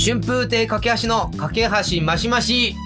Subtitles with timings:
[0.00, 1.50] 春風亭架橋の架
[1.82, 2.76] 橋マシマシ。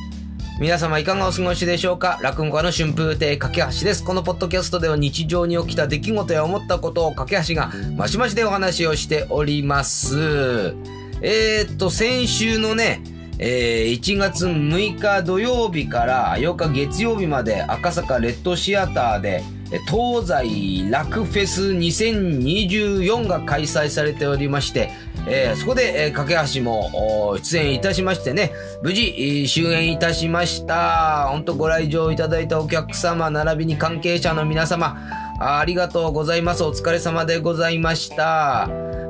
[0.58, 2.18] 皆様いかがお過ごしでしょうか？
[2.22, 4.02] 落語家の春風亭架橋です。
[4.02, 10.74] このポッドキャストでは日常に起きた出来事や思ったことを架橋がマシマシでお話をしております。
[11.20, 13.02] えー、っと、先週のね、
[13.38, 19.42] えー1月6日土曜日から8日月曜日まで赤坂レッドシアターで
[19.86, 24.90] 東西楽フェス2024が開催されておりまして、
[25.28, 31.28] えーそこで、えー架橋も出演いたしましてね、無事、えー終演いたしました。
[31.30, 34.96] 本当ご来場いただいたお客様、並びに関係者の皆様、
[35.40, 36.64] あありがとうございます。
[36.64, 38.62] お疲れ様でございました。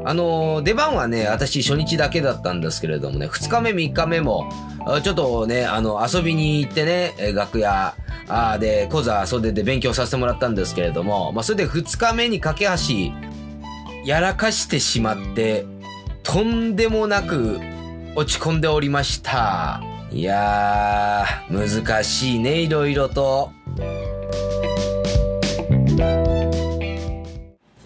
[0.04, 4.50] あのー出番はね、私初日だけだったんですけれどもね、2日目3日目も、
[5.02, 7.94] ちょっとね、あの、遊びに行ってね、楽屋、
[8.28, 12.72] あーで、講座袖で勉強させてもらったんですけれども、まあ、それで2日目に架け橋、
[14.04, 15.64] やらかしてしまって、
[16.22, 17.58] とんでもなく
[18.14, 19.82] 落ち込んでおりました。
[20.10, 23.50] いやー、難しいね、いろいろと。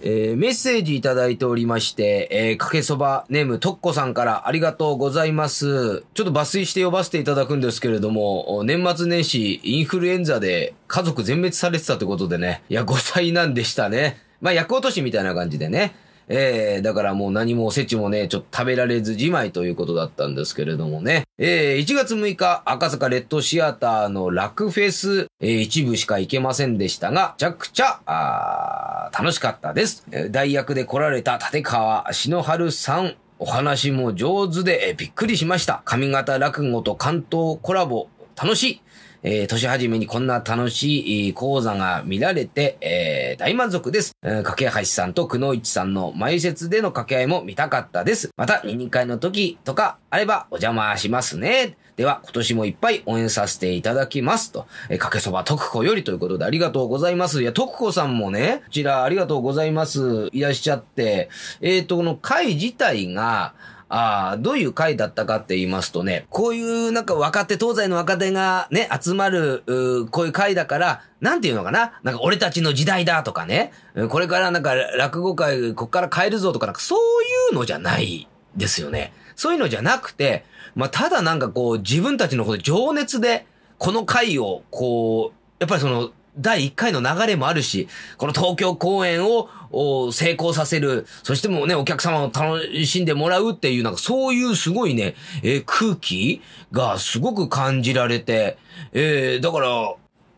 [0.09, 6.05] えーメッセージいただいておりまして、えーかけそばネームとっこさんからありがとうございます。
[6.15, 14.21] ちょっと抜粋して呼ばせていただくんですけれども、年末年始インフルエンザで家族全滅されてたということでね、いや、5歳なんでしたね。
[14.41, 15.95] まあ、役落としみたいな感じでね。
[16.29, 21.25] えー、だからもう何もおせちもね、ちょっと食べられずじまいということだったんですけれどもね。
[21.39, 30.05] えー、1月6日、赤坂レッドシアターのラクフェス、えー、一部しか行けませんでしたが、めちゃくちゃ、あ楽しかったです。
[30.11, 35.83] えー代役で来られた立川篠春さん、お話も上手で、えーびっくりしました。
[35.85, 38.81] 上方落語と関東コラボ、楽しい。
[39.29, 44.13] えー年始めにこんな楽しい講座が見られて、えー大満足です。
[44.23, 48.31] えー架橋さんと久野一さんの前説での掛け合いも見たかったです。
[48.37, 51.77] また、二人会の時とかあればお邪魔しますね。
[51.97, 54.53] では、今年もいっぱい応援させていただきます。
[54.53, 57.43] と、えーかけそば徳子よりということでありがとうございます。
[57.43, 60.29] いや、徳子さんもね、こちらありがとうございます。
[60.31, 61.31] いらっしゃって、
[61.61, 63.55] えっ、と、この会自体が、
[63.89, 73.73] ああ、どういう会だったかって言いますとね、こういうなんか若手、東西の若手がね、集まる、うこういう会だから、なんていうのかななんか俺たちの時代だとかね、
[74.09, 79.13] これからなんか落語会、こっから変えるぞとかなんかそういうのじゃないですよね。
[79.37, 80.45] そういうのじゃなくて、
[80.75, 83.47] まあ、ただなんかこう自分たちのこと情熱で、
[83.79, 87.89] この会を、こう、やっぱりその、第1回の流れもあるし、
[88.19, 89.49] この東京公演を
[89.79, 96.41] お成功させる、そしてもうね、お客様を楽しんでもらうっていう、なんかそういうすごいね、えー空気
[96.73, 98.57] がすごく感じられて、
[98.93, 99.95] えーだから、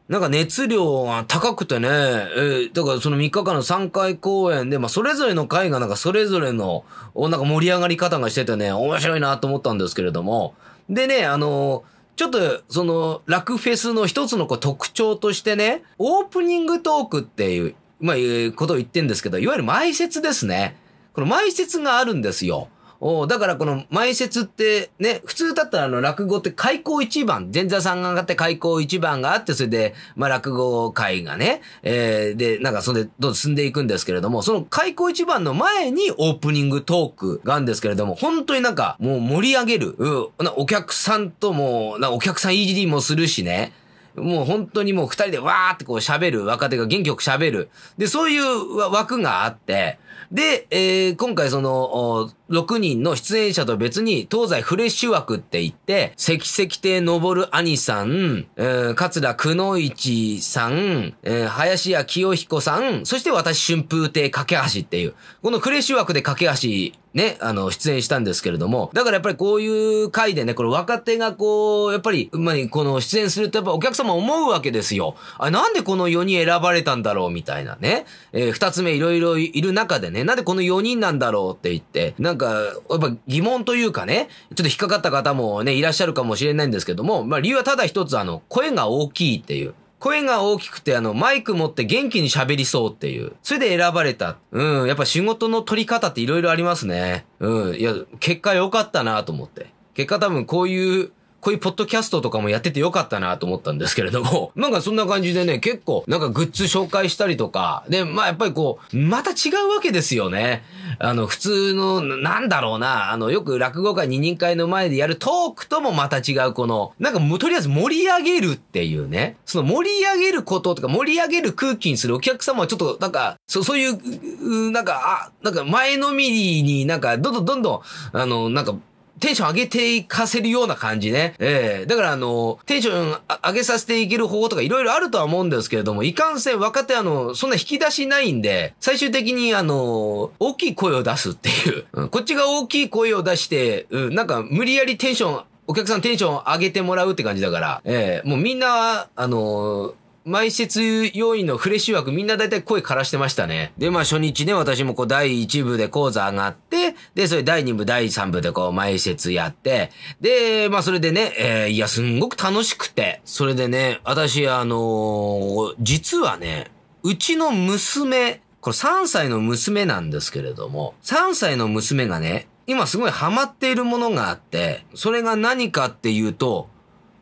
[0.09, 6.85] なんか熱量が高くてね、えーだからその3日間の3回公演で、まあそれぞれの回がなんかそれぞれの、
[7.15, 10.55] なんか盛り上がり方がしててね、面白いなと思ったんですけれども、
[10.89, 11.85] でね、あの
[12.17, 20.77] ちょっと、その、ラクフェスの一つのこう特徴としてね、オープニングトークっていう、まあ、いうことを言ってんですけど、いわゆる前説ですね。
[21.13, 22.69] この前説があるんですよ。
[23.01, 43.73] おだからこの前説ってね、普通だったらあの落語って開口一番、前座さんが上がって開口一番があって、それで、まあ落語会がね、えー、で、なんかそれでどんどん進んでいくんですけれども、その開口一番の前にオープニングトークがあるんですけれども、本当になんかもう盛り上げる、うん、お客さんとも、なお客さんいじりもするしね、
[44.19, 47.71] もう本当にもう二人でわーってこう喋る、若手が元気よく喋る。
[47.97, 49.99] で、そういう枠があって、
[50.31, 75.17] で、えー今回その、6人の出演者と別に、東西フレッシュ枠って言って、関石亭昇兄さん、えー桂くのいちさん、えー林家清彦さん、そして私春風亭架橋っていう、このフレッシュ枠で架橋、ね、あの、出演したんですけれども、だからやっぱりこういう回でね、これ若手がこう、やっぱり、まあ、この出演するとやっぱお客様思うわけですよ。
[75.39, 78.05] あ、なんでこの4人選ばれたんだろうみたいなね。
[78.33, 82.53] えー二つ目いろいろいる中でね、なんでこの4人なんだろうって言って、なんか、
[82.91, 89.75] やっぱ疑問というかね、ちょっと引っかかった方もね、いらっしゃるかもしれないんですけども、まあ理由はただ一つあの、声が大きいっていう。
[89.99, 93.33] 声が大きくて、あの、マイク持って元気に喋りそうっていう。
[93.43, 94.39] それで選ばれた。
[94.53, 97.27] うん、やっぱ仕事の取り方っていろいろありますね。
[97.41, 99.67] うん、いや、結果良かったなと思って。
[99.95, 101.11] 結果多分こういう、
[101.49, 110.63] こういうポッドキャストとかもやっててよかったなと思ったんですけれども、 なんかそんな感じでね、結構、なんかグッズ紹介したりとか、で、まあやっぱりこう、また違うわけですよね。
[110.99, 123.99] あの、普通の、なんだろうな、あの、よく落語会二人会の前でやるトークともまた違うこの、なんかもうとりあえず盛り上げるっていうね、その盛り上げることとか盛り上げる空気にするお客様はちょっと、なんか、そそういう、
[124.43, 127.75] うなんか、あ、なんか前のみになんか、どんどんどんど
[128.13, 128.75] ん、あの、なんか、
[129.21, 131.35] テンション上げていかせるような感じね。
[131.39, 131.87] ええ。
[131.87, 141.85] だからあの、テンション上げさせていける方法とかいろいろあるとは思うんですけれども、いかんせん若手あの、そんな引き出しないんで、最終的にあの、大きい声を出すっていう。
[141.93, 148.29] うん、こっちが大きい声を出して、うん、なんか無理やりテンション、お客さんテンション上げてもらうって感じだから、ええ。
[148.29, 149.95] もうみんな、あの
[150.29, 153.73] 前説要員のフレッシュ枠みんな大体声枯らしてましたね。
[153.79, 159.91] で、まあ初日ね、私もこう第1部で講座上がって、で、それ第2部、第3部でこう前説やって、
[160.21, 166.71] で、まあそれでね、えー、いや、すんごく楽しくて、それでね、私あのー、実はね、
[167.03, 176.69] うちの娘、これ3歳の娘なんですけれども、3歳の娘がね、今すごいハマっているものがあって、それが何かっていうと、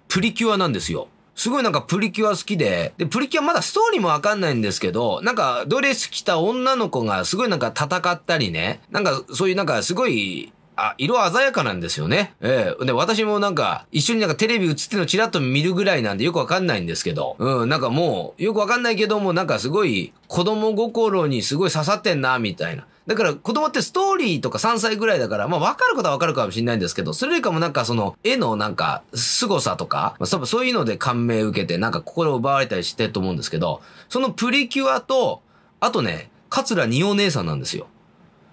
[0.08, 1.08] プリキュアなんですよ。
[1.36, 12.34] すごいなんかプリキュア好きで、で、プリキュアまだストーリーもわかんないんですけど、なんかドレス着た女の子がすごいなんか戦ったりね、なんかそういうなんかすごいあ、色鮮やかなんですよね。
[12.40, 22.86] ええー、で、私もなんか、一緒になんかテレビ映ってのチラッと見るぐらいなんでよくわかんないんですけど、うん、なんかもう、よくわかんないけども、なんかすごい、子供心にすごい刺さってんな、みたいな。
[23.06, 35.42] だから子供ってストーリーとか3歳ぐらいだから、まあ分かることは分かるかもしれないんですけど、それよりかもなんかその絵のなんか凄さとか、まあ、そういうので感銘受けてなんか心を奪われたりしてると思うんですけど、そのプリキュアと、
[35.78, 37.86] あとね、桂二お姉さんなんですよ。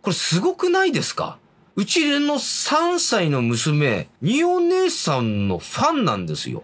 [0.02, 1.38] これすごくないですか？
[1.76, 6.62] うちの3歳の娘、二お姉さんのファンなんですよ。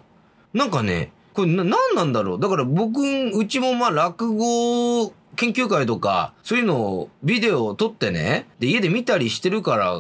[0.54, 2.40] なんかね、これな、なんなんだろう？
[2.40, 9.98] だから僕、うちもまあ落語研究会とか、そういうのをビデオを撮ってね、で、家で見たりしてるから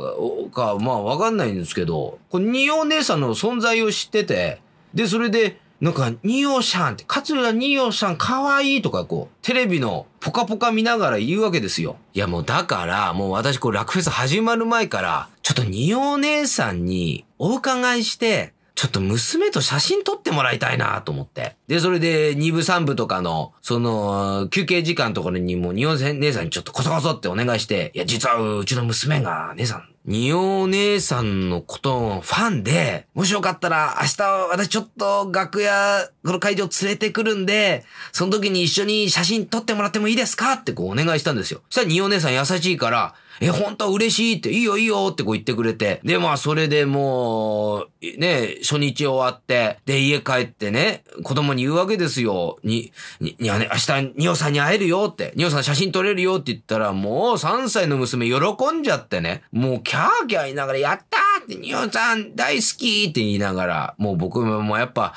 [0.51, 4.61] か、まあわかんないんですけど、これ、二お姉さんの存在を知ってて、
[4.93, 11.95] で、それで、なんか、ニオさんって、桂ニオさんかわいいとかこう、テレビのポカポカ見ながら言うわけですよ。
[12.13, 21.57] いやもうだから、もう私こう、ラクフェス始まる前から、ちょっとニオ姉さんにお伺いして、ちょっと娘と写真撮ってもらいたいなと思って。
[21.67, 37.83] で、それで2部3部とかの、その、休憩時間ところにもう、ニオ姉さんにちょっとこそこそってお願いして、いや、実はうちの娘が、姉さん、ニオ姉さんのことのファンで、もしよかったら明日私ちょっと楽屋、この会場連れてくるんで、
[38.13, 41.59] その時に一緒に写真撮ってもらってもいいですかってこうお願いしたんですよ。
[41.69, 46.01] そしたらニオ姉さん優しいから、え、本当嬉しいって、いいよいいよってこう言ってくれて。
[46.03, 52.57] で、まあ、それでもう、ね、初日終わって、で、家帰ってね、子供に言うわけですよ。
[52.63, 58.35] に、に、にね、明日、ニオさんに会えるよって、ニオさん写真撮れるよって言ったら、もう3歳の娘喜
[58.73, 65.13] んじゃってね、もうキャーキャー言いながら、やったーって、ニオさん大好きって言いながら、もう僕ももうやっぱ、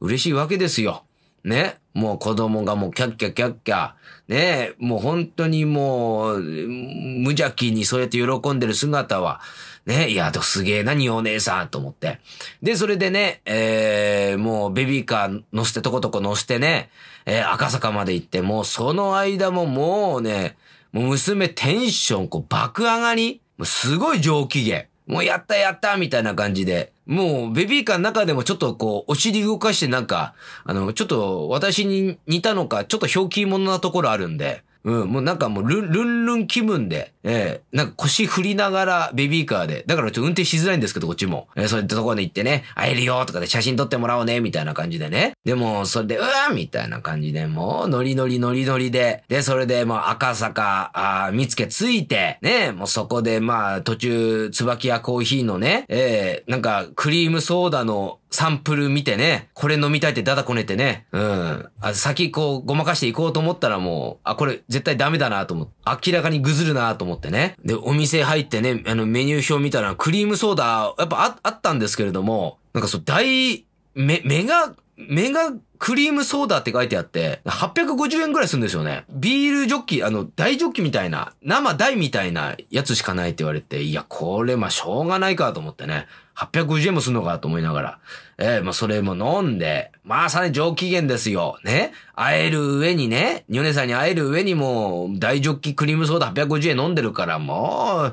[0.00, 1.04] 嬉しいわけですよ。
[1.44, 1.78] ね。
[1.94, 3.92] もう子供がもうキャッキャキャッキャ。
[4.28, 9.40] ねえもう本当にもう、無邪気にそうやって喜んでる姿は、
[9.86, 12.18] ねえ、いや、すげえな、にお姉さんと思って。
[12.60, 16.90] で、それでね、えー、もうベビーカー乗せてとことこ乗せてね、
[17.24, 20.56] えー、赤坂まで行って、もうその間ももうね、
[20.92, 24.86] もう娘テンションこう爆上がりもうすごい上機嫌。
[25.06, 26.92] もうやったやったみたいな感じで。
[27.06, 41.48] もう、ベビーカーの中でもちょっとこう、お尻動かしてなんか、あの、ちょっと私に似たのか、ちょっと表記者なところあるんで、うん、もうなんかもうルン、ルンルン気分で、ええー、なんか腰振りながらベビーカーで、だからちょっと運転しづらいんですけど、こっちも。
[41.56, 45.32] えー、そういったところで行ってね、会えるよとかで写真撮ってもらおうね、みたいな感じでね。
[45.44, 61.70] でも、それで、うわーみたいな感じで、もう、ノリノリノリノリで、で、それで、もう赤坂、あ見つけついて、ね、もうそこで、まあ、途中、椿屋コーヒーのね、ええー、なんか、クリームソーダのサンプル見てね、これ飲みたいってダダこねてね、うん。
[61.80, 67.56] あ先こう、ごまかしていこうと思ったらもう、あ、これ絶対ダメだなと思って、明らかにぐずるなと思ってね。
[67.64, 73.64] で、お店入ってね、あの、メニュー表見たら、クリームソーダ、やっぱああったんですけれども、なんかそう、大、
[73.94, 79.04] め、目が、目がクリームソーダって書いてあって、850円ぐらいするんですよね。
[79.10, 86.06] ビールジョッキ、あの、大ジョッキみたいな、生大みたいなやつしかないって言われて、いや、これ、まあ、しょうがないかと思ってね。
[86.36, 87.98] 850円もすんのかと思いながら。
[88.36, 91.58] えー、まあ、それも飲んで、まあ、さらに上機嫌ですよ。
[91.64, 91.92] ね。
[92.14, 98.12] 会える上にね、ニョネさんに会える上にも、大ジョッキクリームソーダ850円飲んでるから、も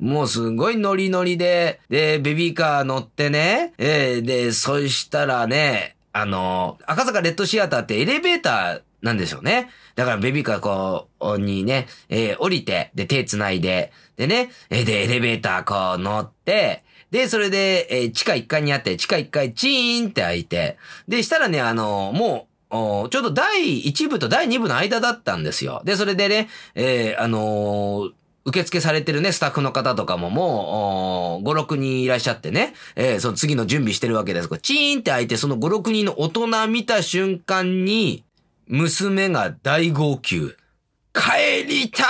[0.00, 9.68] う、もうすごいノリノリで、で、ベビーカー乗ってね、えー、で、そしたらね、あの、赤坂レッドシアターってエレベーターなんですよね。
[9.96, 20.78] だからベビーカーこう、にね、えー、降りて、で、手繋いで、でね、えで、エレベーターこう乗って、で、それで、えー、地下1階にあって、地下1階チーンって開いて、
[21.08, 25.82] で、したらね、あの、もう、ちょうど第1部と第2部の間だったんですよ。
[25.84, 28.12] で、それでね、えー、あのー
[28.44, 34.48] 受付されてるね、スタッフの方とかももう、5、6人いらっしゃってね、えー、その次の準備してるわけです。
[34.48, 38.24] こうチーンって開いて、その5、6人の大人見た瞬間に、
[38.66, 40.56] 娘が大号泣。
[41.14, 42.04] 帰りた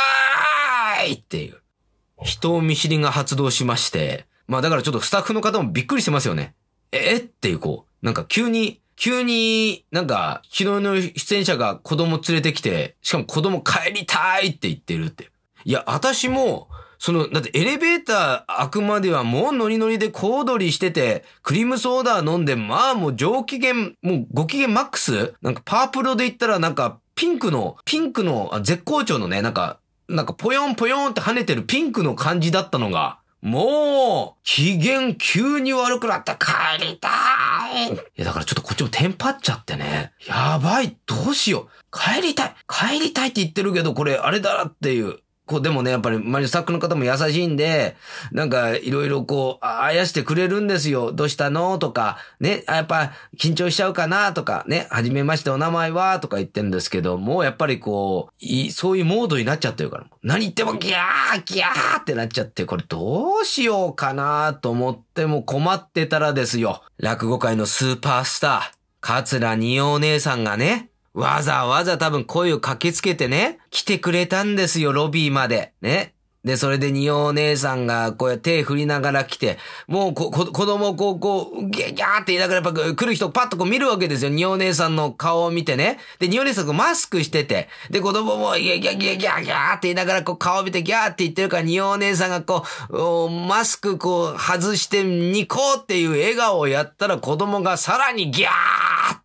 [1.04, 1.60] ーいっていう。
[2.22, 6.54] 人見知りが発動しまして、まあだからちょっとスタッフの方もびっくりしてますよね。
[6.90, 15.30] えっていうこう、なんか急に、急になんか昨日の出演者が子供連れてきて、しかも子供帰りたいって言ってるって。
[15.64, 16.68] いや、私も、
[16.98, 25.34] その、だってエレベーター開くまではもうノリノリで小躍りしてて、クリームソーダ飲んで、まあもう上機嫌、もうご機嫌マックス？
[25.42, 29.78] なんかパープロで言ったらなんかピンクの、ピンクの絶好調のね、なんか、
[30.08, 37.08] なんかぽよんぽよんって跳ねてるピンクの感じだったのが、もう、機嫌急に悪くなって帰りた
[37.74, 37.92] い。
[37.92, 40.12] いや、だからちょっとこっちもテンパっちゃってね。
[40.26, 41.68] やばい、どうしよう。
[41.92, 42.54] 帰りたい。
[42.66, 45.18] 帰りたいって言ってるけど、これあれだっていう。
[45.46, 47.96] こう、でもね、やっぱり、周りのスタッフの方も優しいんで、
[48.32, 51.12] なんか、いろいろこう、あやしてくれるんですよ。
[51.12, 51.78] どうしたの？
[51.78, 54.32] とか、ね、やっぱ、緊張しちゃうかな？
[54.32, 56.18] とか、ね、はじめましてお名前は？
[56.20, 64.54] とか言ってんですけど、もうやっぱりこう、いそういうモードになっちゃってるから、何言ってもギャーギャーってなっちゃって、これどうしようかな？
[64.54, 66.82] と思っても困ってたらですよ。
[66.96, 75.72] 落語界のスーパースター、桂二葉姉さんがね、わざわざ多分声をかけつけてね、来てくれたんですよ、ロビーまで。
[75.80, 76.14] ね。
[76.44, 84.30] で、それで二お姉さんがこうやって手振りながら来て、もうこ、こ、子供をこう、こう、ギャギャーって言いながらやっぱ来る人パッとこう見るわけですよ。
[84.30, 85.98] 二お姉さんの顔を見てね。
[86.18, 99.23] で、二お姉さんがマスクしてて、で、子供もギャーギャーギャギャギャーって言いながらこう顔見てギャーって言ってるから、二お姉さんがこう、マスクこう外してニコっていう笑顔をやったら子供がさらにギャーっ、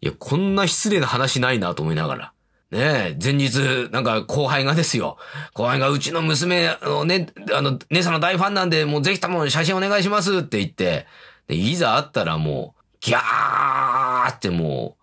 [0.00, 2.32] いや、こんな失礼な話ないなと思いながら。
[2.70, 5.16] ねえ、前日、なんか後輩がですよ。
[5.54, 11.06] 後輩がうちの娘、あのね、あの、姉さんの大ファンなんで、もうぜひとも写真お願いしますって言って、
[11.46, 14.96] で、いざ会ったらもう、ギャーっても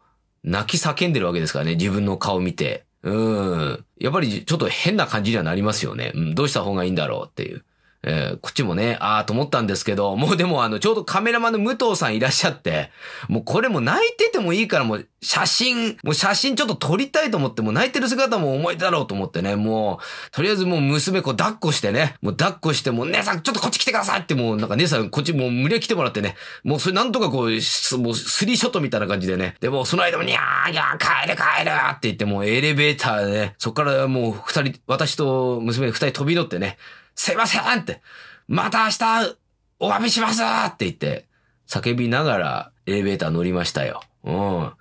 [0.44, 2.86] う、泣き叫んでるわけですからね、自分の顔見て。
[3.02, 3.86] うん。
[4.00, 6.12] やっぱりちょっと変な感じにはなりますよね。
[6.14, 7.66] うん、どうした方がいいんだろうっていう。
[8.08, 12.92] えー、こっちもね、ああと思ったんですけど、もうでもあの、ちょうどカメラマンの武藤さんいらっしゃって、
[13.28, 36.78] もうこれも泣いててもいいからもう写真、もう写真ちょっと撮りたいと思って、もう泣いてる姿も思い出だろうと思ってね、もう、とりあえずもう娘こう抱っこしてね、もう抱っこして、もう姉さんちょっとこっち来てくださいってもうなんか姉さんこっちもう無理や来てもらってね、もうそれなんとかこう、もうスリーショットみたいな感じでね、でもその間もにゃーにゃー帰れ帰れって言ってもうエレベーターでね、そっからもう二人、私と娘二人飛び乗ってね、
[37.16, 38.02] すいませんって、
[38.48, 39.38] また明日、
[39.80, 41.28] お詫びしますって言って、
[41.68, 44.02] 叫びながらエレベーター乗りましたよ。
[44.24, 44.72] うん。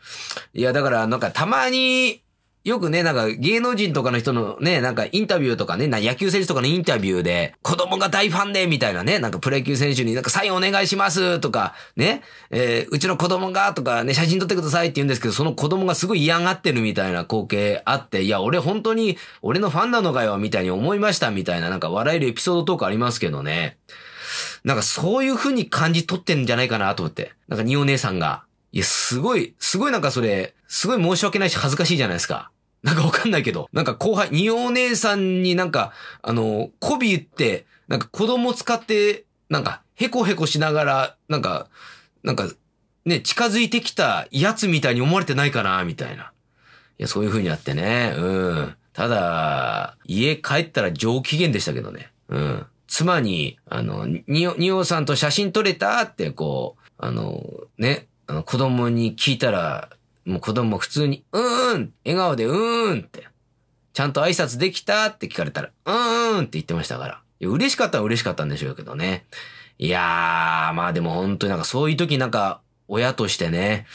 [0.52, 2.23] いや、だからなんかたまに、
[2.64, 23.76] よくね、なんか芸能人とかの人のね、なんかインタビューとかね、野球選手とかのインタビューで、子供が大ファンで、みたいなね、なんかプロ野球選手になんかサインお願いしますとか、ね、えー、うちの子供がとかね、写真撮ってくださいって言うんですけど、その子供がすごい嫌がってるみたいな光景あって、いや、俺本当に、俺のファンなのかよ、みたいに思いましたみたいな、なんか笑えるエピソードトークありますけどね。
[24.64, 27.32] なんかそういう風に感じ取ってんじゃないかなと思って。
[27.48, 28.44] なんか二お姉さんが。
[28.72, 32.50] いや、すごい、すごいなんかそれ、すごい申し訳ないし恥ずかしいじゃないですか。
[32.84, 41.68] なんかわかんないけど、なんか後輩、二お姉さんになんか、あの、媚び言って、なんか子供使って、なんか、へこへこしながら、なんか、
[42.22, 42.46] なんか、
[43.06, 46.32] ね、近づいてきたやつみたいに思われてないかな、みたいな。
[46.98, 48.74] いや、そういう風にあってね、うん。
[48.92, 52.12] ただ、家帰ったら上機嫌でしたけどね。
[52.28, 52.66] うん。
[52.86, 57.42] 妻に、あの、にお、おさんと写真撮れたって、こう、あの、
[57.78, 59.88] ね、あの、子供に聞いたら、
[60.24, 63.28] もう子供も普通に、うーん笑顔でうーんって。
[63.92, 67.22] ちゃんと挨拶できたって聞かれたら、うーんって言ってましたから。
[67.40, 69.26] いや、嬉しかったら嬉しかったんでしょうけどね。
[69.78, 73.86] いやー、まあでも本当になんかそういう時なんか、親としてね、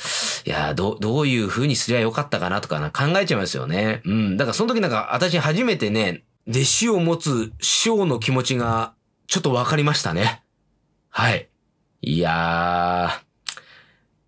[0.46, 4.02] いやど、どういう風にすりゃよかったかなとかな考えちゃいますよね。
[4.06, 4.38] うん。
[4.38, 8.94] だからその時なんか私初めてね、弟子を持つ師匠の気持ちが
[9.28, 10.44] ちょっとわかりましたね。
[11.10, 11.50] はい。
[12.02, 13.58] いやー、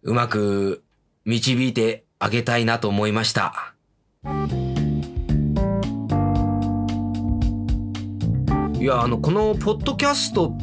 [0.04, 0.84] うまく
[1.26, 3.74] 導いてあげたいなと思いました。
[8.80, 10.54] いや、あの、このポッドキャスト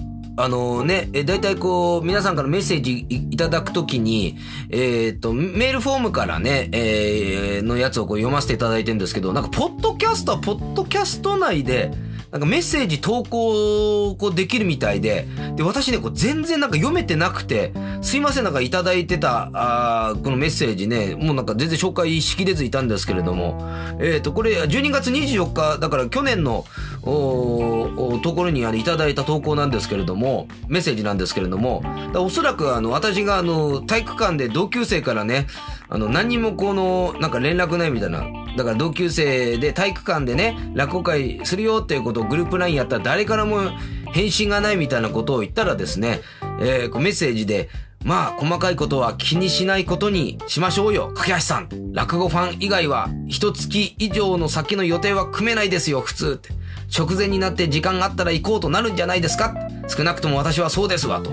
[0.40, 4.38] あのね、え、だいたいこう、皆さんからメッセージいただくときに、
[4.70, 11.90] えっ、ー、と、メールフォームからね、えー、のやつをこう読ませていただいてるんですけど、なんか、ポッドキャストは、ポッドキャスト内で、
[12.30, 23.58] なんかメッセージ投稿こうできるみたいで、で、私ね、こう全然なんか読めてなくて、すいません、なんかいただいてた、あこのメッセージね、もうなんか全然紹介しきれずいたんですけれども、
[23.98, 26.66] えっ、ー、と、これ12月24日、だから去年の、
[27.02, 31.82] おところにあのいただいた投稿なんですけれども、メッセージなんですけれども、
[32.14, 35.46] おそらくあの、私があの、体育館で同級生からね、
[35.90, 38.24] あの、何にもこの、なんか連絡ないみたいな。
[38.56, 43.70] だから同級生で体育館でね、落語会するよっていうことをグループ LINE やったら誰からも
[44.12, 46.20] 返信がないみたいなことを言ったらですね、
[46.60, 47.68] えー、メッセージで、
[48.04, 51.12] まあ、細かいことは気にしないことにしましょうよ。
[51.14, 51.68] 架橋さん。
[51.92, 56.50] 落語ファン以外は、一月以上の先の予定は組めないですよ、普通って。
[56.96, 59.54] 直前になって時間があったら行こうとなるんじゃないですか
[59.88, 61.32] 少なくとも私はそうですわ、と。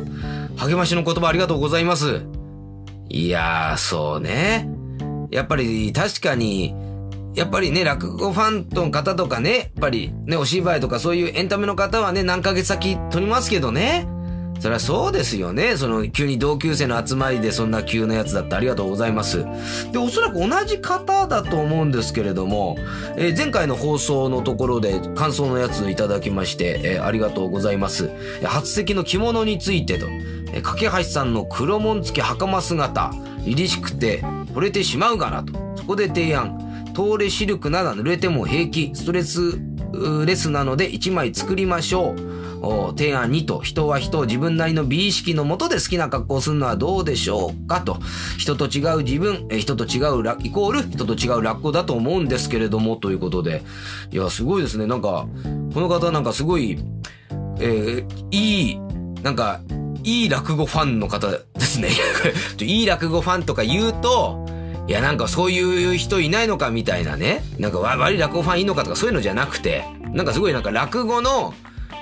[0.57, 2.21] 励ましの言葉ありがとうございます。
[3.09, 4.69] いやー、そうね。
[5.31, 6.75] やっぱり確かに、
[7.35, 14.07] やっぱりね、落語ファンの方とかね、やっぱりね、お芝居とかそういうエンタメの方はね、何ヶ月先撮りますけどね。
[14.59, 15.75] そりゃそうですよね。
[15.75, 19.45] その、急に同級生の集まりでそんな急なやつだってありがとうございます。
[19.91, 22.77] で、おそらく同じ方だと思うんですけれども、
[23.17, 28.09] えー、前回の放送のところで感想のやつをいただきまして、えー、ありがとうございます。
[28.43, 30.07] 初席の着物についてと、
[30.55, 33.11] え、架橋さんの黒紋付き袴姿、
[33.45, 35.53] 凛々しくて惚れてしまうがなと。
[35.75, 36.59] そこで提案。
[36.95, 38.91] 通れシルクなら濡れても平気。
[38.95, 39.59] ストレス
[40.25, 42.35] レスなので1枚作りましょう。
[42.97, 47.99] 提案2と、人は人を、自分なりの美意識のもとで好きな格好をするのはどうでしょうかと。
[48.37, 53.61] 人と違う自分、人と違うイコール人と違う落語だと思うんですけれども、ということで。
[54.11, 54.87] いや、すごいですね。
[54.87, 55.27] なんか、
[55.73, 56.79] この方なんかすごい、
[57.59, 58.79] えー、いい、
[59.21, 59.59] なんか、
[60.05, 61.89] いい落語ファンの方ですね。
[62.61, 64.45] いい落語ファンとか言うと、
[64.87, 67.43] いや、なんかそういう人いないのかみたいなね。
[67.57, 69.83] なんか悪い落語ファンいいのかとかそういうのじゃなくて、
[70.13, 71.55] なんかすごいなんか落語の、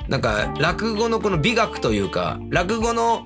[0.10, 3.26] なんか、落語のこの美学というか、落語の、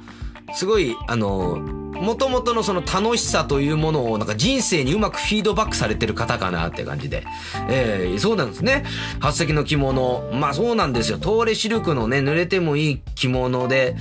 [0.54, 1.58] すごい、あの、
[2.02, 7.26] 元々のその楽しさというものをなんか人生にうまくフィードバックされてる方かなって感じで。
[7.70, 8.86] えー、そうなんですね。
[9.20, 10.30] 初席の着物。
[10.34, 11.18] まあそうなんですよ。
[11.18, 13.96] 東レシルクのね、濡れてもいい着物で。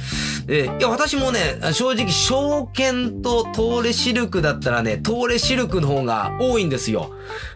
[0.48, 7.10] えー、いや、私もね、正直、証券と東レシルクだったらね、東レシルクの方が多いんですよ。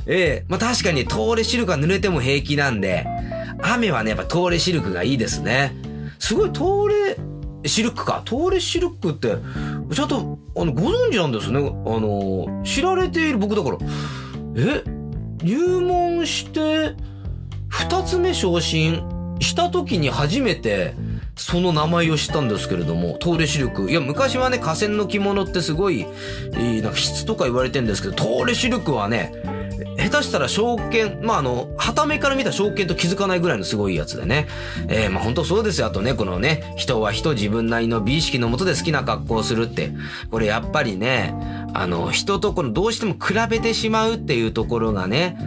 [0.06, 3.06] えー、まあ確かに東レシルクは濡れても平気なんで、
[3.62, 5.72] 雨はね、やっぱ東レシルクがいいですね。
[6.18, 6.88] すごい東
[7.62, 8.22] レシルクか。
[8.26, 9.36] 東レシルクって、
[9.94, 11.58] ちゃんと、あの、ご存知なんですね？
[11.60, 13.78] あの、知られている僕だから。
[14.56, 14.82] え
[15.44, 16.96] 入門して、
[17.68, 19.02] 二つ目昇進
[19.38, 20.94] した時に初めて、
[21.40, 23.90] その名前を知ったんですけれども、トーレシルク。
[23.90, 26.06] いや、昔はね、河川の着物ってすごい、
[26.52, 29.32] なんか質とか言われてんですけど、トーレシルクはね、
[29.96, 34.48] 下手したら証券、まあ、あの、旗目から見た証券と気づかないぐらいのすごいやつでね。
[34.88, 35.86] えー、まあ、本当そうですよ。
[35.86, 39.92] あとね、このね、人は人自分なりの美意識のもとで好きな格好をするって。
[40.30, 41.34] これやっぱりね、
[41.72, 45.38] あの、人とこのどうしても比べてしまうっていうところがね、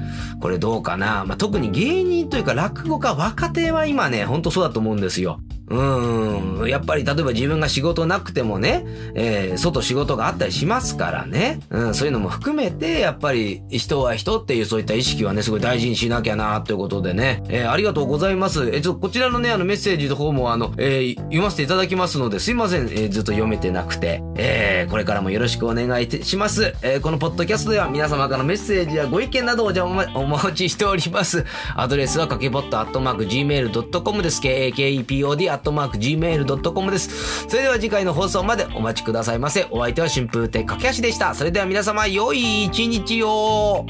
[0.42, 1.24] これどうかな。
[1.26, 5.40] まあ、特に芸人というか落語家、若手は今ね、ほんとそうだと思うんですよ。
[5.70, 6.68] うん。
[6.68, 11.60] やっぱり、例えば自分が仕事なくてもね、えー、外仕事があったりしますからね。
[11.70, 17.44] うん、そういうのも含めて、やっぱり、人は人っていうそういった意識はね、すごい大事にしなきゃな、ということでね。
[17.50, 18.70] えー、ありがとうございます。
[18.70, 24.22] えー、ちょっとこちらのね、あのメッセージの方も、あの、えー、読ませていただきますので、すいません、えー、ずっと読めてなくて。
[24.36, 26.76] えー、これからもよろしくお願いします。
[26.82, 31.46] えー、このポッドキャストでは皆様からのメッセージやご意見などをじゃお,、ま、お待ちしております。
[31.76, 34.42] アドレスはかけぽっとアットマーク gmail.com です。
[34.42, 37.48] k-a-k-e-p-o-d アットマーク gmail.com です。
[37.48, 39.68] それでは次回の放送までお待ちくださいませ。
[39.72, 41.34] お相手は春風亭架橋でした。
[41.34, 43.86] それでは皆様、良い一日を